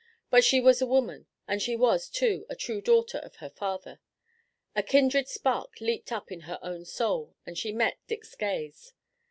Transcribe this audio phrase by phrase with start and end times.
[0.31, 1.27] But she was a woman.
[1.47, 3.99] And she was, too, a true daughter of her father.
[4.75, 8.95] A kindred spark leaped up in her own soul, and she met Dick's gaze.